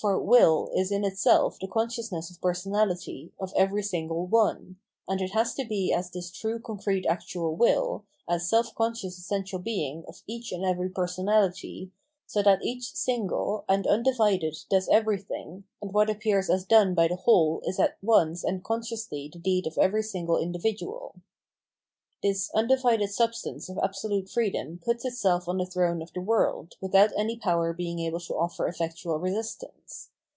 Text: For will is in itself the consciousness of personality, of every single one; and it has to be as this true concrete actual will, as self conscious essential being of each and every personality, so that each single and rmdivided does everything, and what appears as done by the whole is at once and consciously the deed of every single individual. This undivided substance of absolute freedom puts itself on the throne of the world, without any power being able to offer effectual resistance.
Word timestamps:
For 0.00 0.18
will 0.18 0.70
is 0.74 0.90
in 0.90 1.04
itself 1.04 1.58
the 1.60 1.68
consciousness 1.68 2.30
of 2.30 2.40
personality, 2.40 3.32
of 3.38 3.52
every 3.54 3.82
single 3.82 4.26
one; 4.26 4.76
and 5.06 5.20
it 5.20 5.32
has 5.32 5.52
to 5.56 5.64
be 5.66 5.92
as 5.92 6.10
this 6.10 6.30
true 6.30 6.58
concrete 6.58 7.04
actual 7.04 7.54
will, 7.54 8.06
as 8.26 8.48
self 8.48 8.74
conscious 8.74 9.18
essential 9.18 9.58
being 9.58 10.06
of 10.08 10.22
each 10.26 10.52
and 10.52 10.64
every 10.64 10.88
personality, 10.88 11.92
so 12.24 12.42
that 12.42 12.64
each 12.64 12.94
single 12.94 13.66
and 13.68 13.84
rmdivided 13.84 14.66
does 14.70 14.88
everything, 14.88 15.64
and 15.82 15.92
what 15.92 16.08
appears 16.08 16.48
as 16.48 16.64
done 16.64 16.94
by 16.94 17.06
the 17.06 17.16
whole 17.16 17.60
is 17.66 17.78
at 17.78 17.98
once 18.00 18.42
and 18.42 18.64
consciously 18.64 19.28
the 19.30 19.38
deed 19.38 19.66
of 19.66 19.76
every 19.76 20.02
single 20.02 20.38
individual. 20.38 21.16
This 22.22 22.50
undivided 22.54 23.08
substance 23.08 23.70
of 23.70 23.78
absolute 23.82 24.28
freedom 24.28 24.78
puts 24.84 25.06
itself 25.06 25.48
on 25.48 25.56
the 25.56 25.64
throne 25.64 26.02
of 26.02 26.12
the 26.12 26.20
world, 26.20 26.74
without 26.78 27.16
any 27.16 27.38
power 27.38 27.72
being 27.72 27.98
able 28.00 28.20
to 28.20 28.34
offer 28.36 28.68
effectual 28.68 29.16
resistance. 29.18 30.10